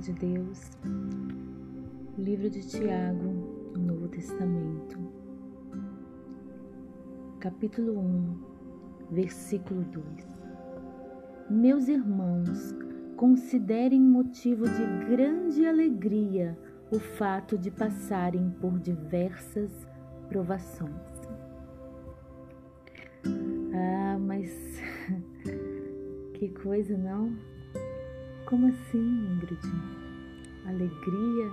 de 0.00 0.14
Deus, 0.14 0.70
livro 2.16 2.48
de 2.48 2.66
Tiago, 2.66 3.70
no 3.76 3.82
Novo 3.82 4.08
Testamento, 4.08 4.98
capítulo 7.38 7.98
1, 7.98 8.40
versículo 9.10 9.84
2. 9.84 10.04
Meus 11.50 11.86
irmãos, 11.86 12.74
considerem 13.14 14.00
motivo 14.00 14.64
de 14.64 15.14
grande 15.14 15.66
alegria 15.66 16.58
o 16.90 16.98
fato 16.98 17.58
de 17.58 17.70
passarem 17.70 18.50
por 18.58 18.78
diversas 18.78 19.86
provações. 20.30 20.94
Ah, 23.74 24.18
mas 24.18 24.80
que 26.32 26.48
coisa, 26.48 26.96
não? 26.96 27.36
Como 28.50 28.66
assim, 28.66 28.98
Ingrid? 28.98 29.64
Alegria 30.66 31.50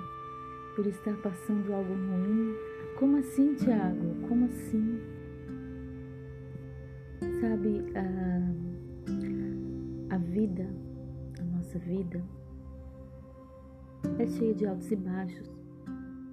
por 0.76 0.86
estar 0.88 1.16
passando 1.18 1.72
algo 1.72 1.94
ruim? 1.94 2.56
Como 2.98 3.18
assim, 3.18 3.54
Tiago? 3.54 4.16
Como 4.28 4.46
assim? 4.46 5.00
Sabe, 7.40 7.86
a, 7.94 8.42
a 10.16 10.18
vida, 10.18 10.68
a 11.40 11.44
nossa 11.44 11.78
vida, 11.78 12.26
é 14.18 14.26
cheia 14.26 14.56
de 14.56 14.66
altos 14.66 14.92
e 14.92 14.96
baixos, 14.96 15.56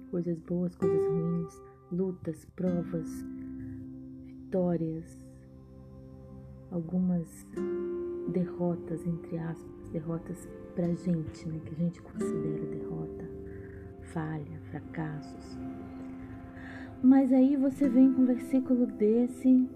coisas 0.09 0.39
boas, 0.39 0.75
coisas 0.75 1.07
ruins, 1.07 1.61
lutas, 1.91 2.43
provas, 2.55 3.23
vitórias, 4.25 5.21
algumas 6.71 7.45
derrotas, 8.33 9.05
entre 9.05 9.37
aspas 9.37 9.74
derrotas 9.95 10.45
para 10.75 10.87
a 10.87 10.93
gente, 10.93 11.47
né, 11.47 11.61
que 11.65 11.73
a 11.73 11.77
gente 11.77 12.01
considera 12.01 12.65
derrota, 12.65 13.29
falha, 14.01 14.59
fracassos. 14.69 15.57
Mas 17.01 17.31
aí 17.31 17.55
você 17.55 17.87
vem 17.87 18.11
com 18.11 18.23
um 18.23 18.25
versículo 18.25 18.85
desse. 18.85 19.69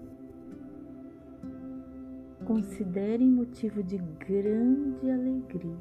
Considerem 2.44 3.30
motivo 3.30 3.82
de 3.82 3.96
grande 3.96 5.10
alegria 5.10 5.78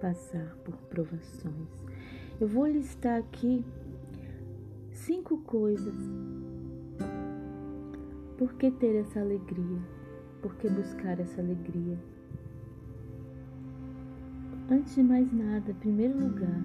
passar 0.00 0.56
por 0.64 0.74
provações. 0.88 1.68
Eu 2.40 2.48
vou 2.48 2.66
listar 2.66 3.18
aqui 3.18 3.64
cinco 4.92 5.38
coisas. 5.42 5.94
Por 8.38 8.54
que 8.54 8.70
ter 8.70 8.96
essa 8.96 9.20
alegria? 9.20 9.80
Por 10.40 10.54
que 10.56 10.68
buscar 10.68 11.20
essa 11.20 11.40
alegria? 11.40 11.98
Antes 14.70 14.94
de 14.94 15.02
mais 15.02 15.30
nada, 15.32 15.70
em 15.70 15.74
primeiro 15.74 16.18
lugar, 16.18 16.62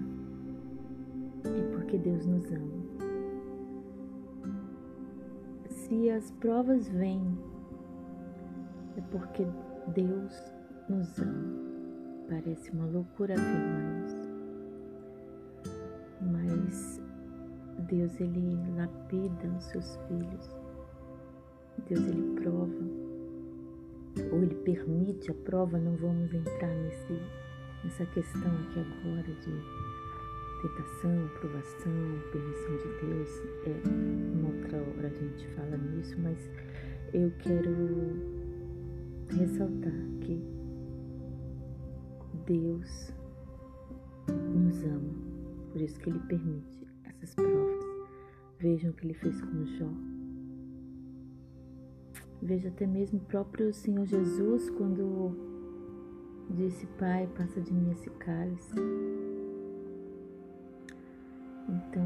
é 1.44 1.76
porque 1.76 1.98
Deus 1.98 2.24
nos 2.26 2.50
ama. 2.52 2.78
Se 5.68 6.10
as 6.10 6.30
provas 6.32 6.88
vêm, 6.88 7.38
é 8.96 9.00
porque 9.10 9.46
Deus 9.94 10.52
nos 10.88 11.18
ama. 11.18 11.68
Parece 12.28 12.70
uma 12.70 12.86
loucura 12.86 13.34
afirmar 13.34 14.04
isso. 14.06 14.28
Mas 16.20 17.00
Deus 17.88 18.20
ele 18.20 18.56
lapida 18.76 19.48
os 19.56 19.64
seus 19.64 19.96
filhos. 20.08 20.56
Deus 21.88 22.06
ele 22.06 22.40
prova 22.40 23.08
ou 24.32 24.42
ele 24.42 24.54
permite 24.56 25.30
a 25.30 25.34
prova, 25.34 25.78
não 25.78 25.96
vamos 25.96 26.32
entrar 26.34 26.74
nesse 26.74 27.20
nessa 27.84 28.04
questão 28.06 28.50
aqui 28.62 28.80
agora 28.80 29.22
de 29.22 29.88
tentação, 30.62 31.30
provação, 31.38 31.92
permissão 32.32 32.76
de 32.76 33.06
Deus, 33.06 33.28
é, 33.66 33.88
uma 34.34 34.48
outra 34.48 34.78
hora 34.78 35.06
a 35.06 35.10
gente 35.10 35.46
fala 35.54 35.76
nisso, 35.76 36.16
mas 36.20 36.50
eu 37.12 37.30
quero 37.38 37.70
ressaltar 39.30 39.92
que 40.20 40.42
Deus 42.46 43.12
nos 44.54 44.82
ama, 44.84 45.14
por 45.72 45.80
isso 45.80 46.00
que 46.00 46.10
Ele 46.10 46.18
permite 46.20 46.86
essas 47.04 47.34
provas. 47.34 47.84
Vejam 48.58 48.90
o 48.90 48.94
que 48.94 49.06
Ele 49.06 49.14
fez 49.14 49.40
com 49.40 49.64
Jó. 49.64 49.90
Veja 52.42 52.68
até 52.68 52.86
mesmo 52.86 53.18
o 53.18 53.24
próprio 53.24 53.72
Senhor 53.72 54.06
Jesus 54.06 54.70
quando 54.70 55.47
Disse, 56.50 56.86
Pai, 56.98 57.28
passa 57.36 57.60
de 57.60 57.72
mim 57.72 57.90
esse 57.90 58.10
cálice. 58.10 58.74
Então, 61.68 62.02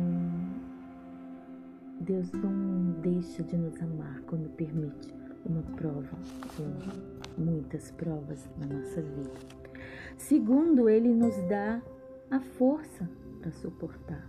Deus 2.00 2.30
não 2.32 3.00
deixa 3.00 3.42
de 3.42 3.56
nos 3.56 3.80
amar 3.80 4.20
quando 4.22 4.50
permite 4.56 5.14
uma 5.46 5.62
prova, 5.76 6.18
muitas 7.38 7.90
provas 7.92 8.50
na 8.58 8.66
nossa 8.66 9.00
vida. 9.00 9.30
Segundo, 10.16 10.88
Ele 10.88 11.14
nos 11.14 11.36
dá 11.48 11.80
a 12.30 12.40
força 12.40 13.08
para 13.40 13.52
suportar. 13.52 14.28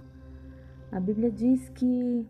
A 0.92 1.00
Bíblia 1.00 1.32
diz 1.32 1.70
que 1.70 2.28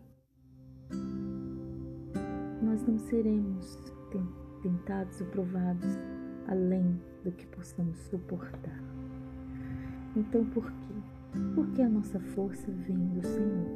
nós 2.62 2.82
não 2.86 2.98
seremos 2.98 3.78
tentados 4.62 5.20
ou 5.20 5.26
provados 5.26 5.98
além 6.48 7.00
do 7.24 7.32
que 7.32 7.46
possamos 7.46 7.96
suportar. 8.10 8.78
Então, 10.16 10.44
por 10.46 10.70
quê? 10.70 10.94
Porque 11.54 11.82
a 11.82 11.88
nossa 11.88 12.20
força 12.20 12.70
vem 12.70 12.96
do 13.08 13.26
Senhor. 13.26 13.66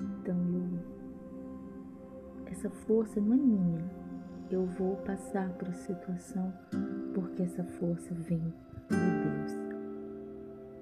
Então, 0.00 0.36
eu, 0.52 0.68
essa 2.46 2.70
força 2.70 3.20
não 3.20 3.34
é 3.34 3.36
minha. 3.36 4.00
Eu 4.50 4.66
vou 4.66 4.96
passar 4.98 5.48
por 5.50 5.68
a 5.68 5.72
situação 5.72 6.52
porque 7.14 7.42
essa 7.42 7.64
força 7.64 8.14
vem 8.14 8.42
de 8.88 8.96
Deus. 9.24 9.70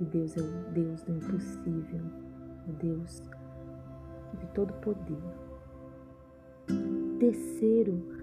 E 0.01 0.05
Deus 0.05 0.37
é 0.37 0.41
o 0.41 0.73
Deus 0.73 1.03
do 1.03 1.13
impossível, 1.13 2.01
o 2.69 2.73
Deus 2.73 3.23
de 4.39 4.47
todo 4.55 4.73
poder. 4.75 5.19
Terceiro, 7.19 8.18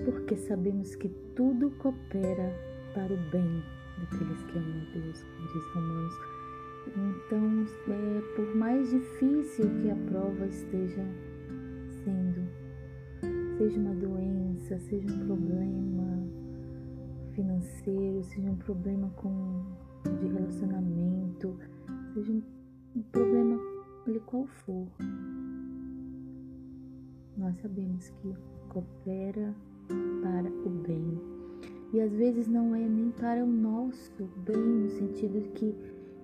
porque 0.00 0.36
sabemos 0.36 0.94
que 0.96 1.08
tudo 1.36 1.70
coopera 1.78 2.52
para 2.94 3.12
o 3.12 3.30
bem 3.30 3.62
daqueles 3.98 4.42
que 4.44 4.58
amam 4.58 4.80
a 4.80 4.98
Deus, 4.98 5.22
como 5.22 5.48
diz 5.48 5.74
Romanos. 5.74 6.14
Então, 6.88 7.66
é, 7.94 8.20
por 8.36 8.56
mais 8.56 8.90
difícil 8.90 9.70
que 9.80 9.90
a 9.90 9.96
prova 10.10 10.46
esteja 10.46 11.04
sendo, 12.04 12.48
seja 13.56 13.80
uma 13.80 13.94
doença, 13.94 14.78
seja 14.80 15.06
um 15.06 15.26
problema 15.26 16.28
financeiro, 17.34 18.24
seja 18.24 18.50
um 18.50 18.56
problema 18.56 19.08
com, 19.10 19.64
de 20.20 20.26
relacionamento, 20.26 21.56
seja 22.14 22.32
um, 22.32 22.42
um 22.96 23.02
problema, 23.02 23.60
ele 24.06 24.20
qual 24.20 24.46
for, 24.46 24.88
nós 27.36 27.56
sabemos 27.60 28.08
que 28.20 28.34
coopera 28.68 29.54
para 29.88 30.48
o 30.48 30.70
bem. 30.70 31.20
E 31.92 32.00
às 32.00 32.12
vezes 32.12 32.46
não 32.46 32.74
é 32.74 32.88
nem 32.88 33.10
para 33.10 33.44
o 33.44 33.46
nosso 33.46 34.24
bem, 34.44 34.56
no 34.56 34.88
sentido 34.90 35.40
de 35.40 35.48
que 35.50 35.74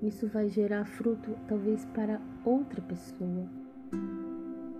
isso 0.03 0.27
vai 0.29 0.49
gerar 0.49 0.85
fruto 0.85 1.37
talvez 1.49 1.85
para 1.87 2.21
outra 2.45 2.81
pessoa, 2.83 3.47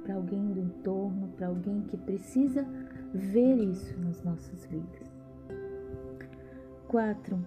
para 0.03 0.15
alguém 0.15 0.53
do 0.53 0.61
entorno, 0.61 1.29
para 1.37 1.49
alguém 1.49 1.83
que 1.83 1.97
precisa 1.97 2.65
ver 3.13 3.59
isso 3.59 3.99
nas 4.01 4.23
nossas 4.23 4.65
vidas. 4.67 5.11
4. 6.89 7.39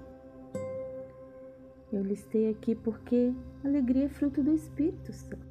Eu 1.92 2.04
listei 2.04 2.50
aqui 2.50 2.76
porque 2.76 3.34
alegria 3.64 4.06
é 4.06 4.10
fruto 4.10 4.44
do 4.44 4.54
Espírito 4.54 5.12
Santo. 5.12 5.48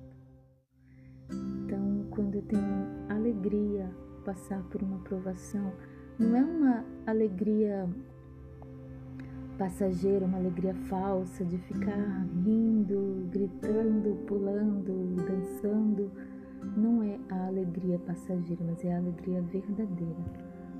Então, 1.30 2.06
quando 2.10 2.36
eu 2.36 2.42
tenho 2.42 2.62
alegria, 3.08 3.90
passar 4.30 4.62
por 4.70 4.80
uma 4.80 4.98
provação 5.00 5.72
não 6.16 6.36
é 6.36 6.42
uma 6.44 6.84
alegria 7.04 7.88
passageira, 9.58 10.24
uma 10.24 10.38
alegria 10.38 10.74
falsa 10.88 11.44
de 11.44 11.58
ficar 11.58 12.26
rindo, 12.44 13.26
gritando, 13.30 14.14
pulando, 14.26 15.16
dançando. 15.16 16.12
Não 16.76 17.02
é 17.02 17.18
a 17.30 17.46
alegria 17.46 17.98
passageira, 17.98 18.62
mas 18.64 18.84
é 18.84 18.92
a 18.92 18.98
alegria 18.98 19.42
verdadeira. 19.42 20.24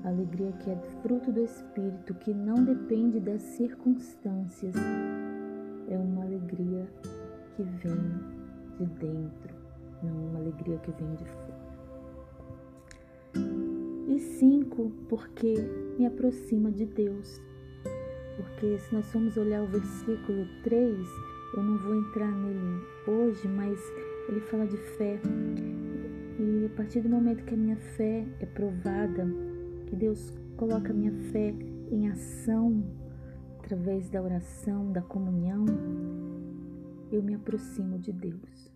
A 0.05 0.09
alegria 0.09 0.51
que 0.53 0.69
é 0.69 0.75
fruto 1.01 1.31
do 1.31 1.43
Espírito, 1.43 2.13
que 2.13 2.33
não 2.33 2.63
depende 2.63 3.19
das 3.19 3.41
circunstâncias. 3.41 4.75
É 5.89 5.97
uma 5.97 6.23
alegria 6.23 6.87
que 7.55 7.63
vem 7.63 8.19
de 8.79 8.85
dentro, 8.99 9.55
não 10.01 10.29
uma 10.29 10.39
alegria 10.39 10.77
que 10.77 10.91
vem 10.91 11.15
de 11.15 11.25
fora. 11.25 11.40
E 14.11 14.19
cinco, 14.19 14.91
porque 15.07 15.53
me 15.97 16.05
aproxima 16.05 16.69
de 16.69 16.85
Deus. 16.85 17.41
porque 18.35 18.77
se 18.77 18.93
nós 18.93 19.09
formos 19.09 19.37
olhar 19.37 19.63
o 19.63 19.67
versículo 19.67 20.45
3, 20.63 21.07
eu 21.55 21.63
não 21.63 21.77
vou 21.77 21.95
entrar 21.95 22.29
nele 22.29 22.83
hoje, 23.07 23.47
mas 23.47 23.79
ele 24.27 24.41
fala 24.41 24.67
de 24.67 24.75
fé. 24.75 25.17
E 26.37 26.65
a 26.65 26.69
partir 26.75 26.99
do 26.99 27.07
momento 27.07 27.45
que 27.45 27.53
a 27.53 27.57
minha 27.57 27.77
fé 27.77 28.25
é 28.41 28.45
provada, 28.45 29.25
que 29.87 29.95
Deus 29.95 30.33
coloca 30.57 30.91
a 30.91 30.93
minha 30.93 31.13
fé 31.31 31.53
em 31.89 32.09
ação 32.09 32.83
através 33.59 34.09
da 34.09 34.21
oração, 34.21 34.91
da 34.91 35.01
comunhão, 35.01 35.63
eu 37.13 37.23
me 37.23 37.33
aproximo 37.33 37.97
de 37.97 38.11
Deus. 38.11 38.73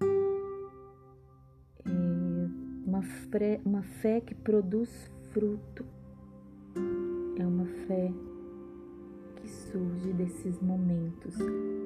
É 1.84 2.86
uma, 2.88 3.02
fé, 3.02 3.60
uma 3.66 3.82
fé 3.84 4.22
que 4.22 4.34
produz 4.34 5.12
fruto. 5.36 5.86
É 7.38 7.46
uma 7.46 7.66
fé 7.66 8.10
que 9.36 9.50
surge 9.50 10.14
desses 10.14 10.62
momentos 10.62 11.36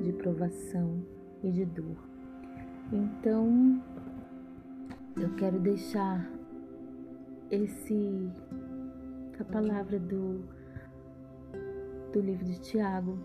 de 0.04 0.14
provação 0.14 1.04
e 1.44 1.50
de 1.50 1.66
dor. 1.66 1.98
Então, 2.94 3.82
eu 5.18 5.34
quero 5.36 5.60
deixar 5.60 6.30
esse 7.50 8.30
a 9.40 9.44
palavra 9.46 9.98
do 9.98 10.44
do 12.14 12.20
livro 12.20 12.46
de 12.46 12.60
Tiago 12.60 13.18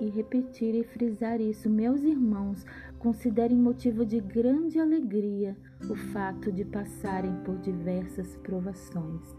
e 0.00 0.08
repetir 0.08 0.74
e 0.74 0.84
frisar 0.84 1.40
isso, 1.40 1.68
meus 1.68 2.02
irmãos, 2.02 2.64
considerem 2.98 3.56
motivo 3.56 4.04
de 4.04 4.20
grande 4.20 4.78
alegria 4.78 5.56
o 5.88 5.94
fato 5.94 6.50
de 6.52 6.64
passarem 6.64 7.34
por 7.44 7.56
diversas 7.58 8.36
provações. 8.36 9.36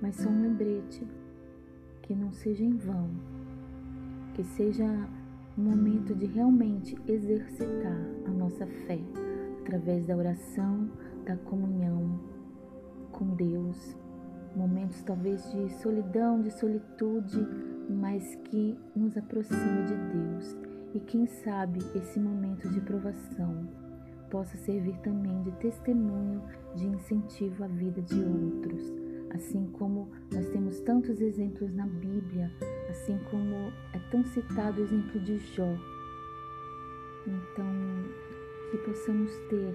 Mas 0.00 0.16
só 0.16 0.28
um 0.28 0.42
lembrete 0.42 1.06
que 2.02 2.14
não 2.14 2.32
seja 2.32 2.64
em 2.64 2.76
vão, 2.76 3.10
que 4.34 4.44
seja 4.44 4.84
um 5.56 5.62
momento 5.62 6.14
de 6.14 6.26
realmente 6.26 6.96
exercitar 7.06 7.98
a 8.26 8.30
nossa 8.30 8.66
fé 8.66 9.00
através 9.60 10.06
da 10.06 10.16
oração, 10.16 10.90
da 11.24 11.36
comunhão 11.36 12.20
com 13.10 13.34
Deus, 13.34 13.96
momentos 14.54 15.02
talvez 15.02 15.42
de 15.52 15.70
solidão, 15.80 16.42
de 16.42 16.50
solitude, 16.50 17.46
mas 17.88 18.36
que 18.44 18.76
nos 18.94 19.16
aproxime 19.16 19.84
de 19.84 19.94
Deus. 19.94 20.56
E 20.94 21.00
quem 21.00 21.26
sabe 21.26 21.80
esse 21.94 22.20
momento 22.20 22.68
de 22.68 22.80
provação 22.80 23.68
possa 24.30 24.56
servir 24.58 24.96
também 24.98 25.42
de 25.42 25.52
testemunho, 25.52 26.42
de 26.74 26.86
incentivo 26.86 27.64
à 27.64 27.68
vida 27.68 28.00
de 28.02 28.20
outros 28.22 29.04
assim 29.34 29.66
como 29.72 30.08
nós 30.32 30.48
temos 30.48 30.80
tantos 30.80 31.20
exemplos 31.20 31.74
na 31.74 31.86
Bíblia, 31.86 32.50
assim 32.88 33.18
como 33.30 33.72
é 33.92 33.98
tão 34.10 34.24
citado 34.24 34.80
o 34.80 34.84
exemplo 34.84 35.20
de 35.20 35.38
Jó. 35.38 35.76
Então, 37.26 37.66
que 38.70 38.78
possamos 38.78 39.32
ter 39.48 39.74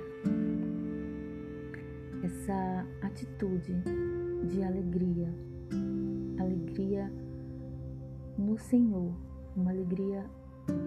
essa 2.24 2.88
atitude 3.02 3.74
de 4.46 4.64
alegria, 4.64 5.34
no 8.40 8.58
Senhor, 8.58 9.14
uma 9.56 9.72
alegria 9.72 10.26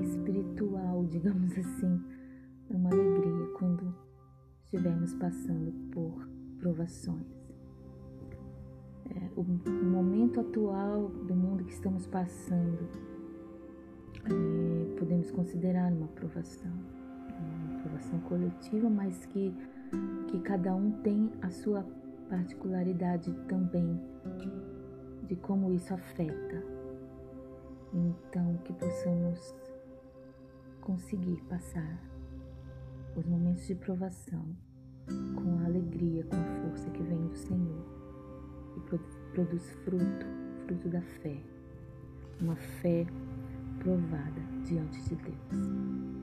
espiritual, 0.01 1.05
digamos 1.11 1.53
assim, 1.59 2.01
uma 2.71 2.91
alegria 2.91 3.47
quando 3.59 3.95
estivermos 4.65 5.15
passando 5.15 5.71
por 5.91 6.27
provações. 6.59 7.27
É, 9.11 9.31
o 9.37 9.45
momento 9.85 10.41
atual 10.41 11.09
do 11.09 11.35
mundo 11.35 11.65
que 11.65 11.73
estamos 11.73 12.07
passando, 12.07 12.89
é, 14.25 14.97
podemos 14.99 15.31
considerar 15.31 15.93
uma 15.93 16.07
aprovação, 16.07 16.73
uma 17.29 17.79
aprovação 17.79 18.19
coletiva, 18.21 18.89
mas 18.89 19.27
que, 19.27 19.55
que 20.29 20.41
cada 20.41 20.75
um 20.75 20.93
tem 21.03 21.31
a 21.43 21.51
sua 21.51 21.85
particularidade 22.31 23.31
também 23.49 24.01
de 25.29 25.37
como 25.37 25.71
isso 25.73 25.93
afeta. 25.93 26.72
Então, 27.95 28.57
que 28.65 28.73
possamos 28.73 29.55
conseguir 30.81 31.43
passar 31.43 32.03
os 33.15 33.27
momentos 33.27 33.67
de 33.67 33.75
provação 33.75 34.45
com 35.35 35.59
a 35.59 35.65
alegria, 35.67 36.25
com 36.25 36.37
a 36.37 36.63
força 36.63 36.91
que 36.91 37.03
vem 37.03 37.27
do 37.27 37.37
Senhor 37.37 37.85
e 38.77 38.81
produz 39.35 39.71
fruto, 39.85 40.27
fruto 40.65 40.89
da 40.89 41.03
fé, 41.03 41.37
uma 42.41 42.57
fé 42.57 43.07
provada 43.79 44.41
diante 44.65 45.03
de 45.03 45.17
Deus. 45.17 46.22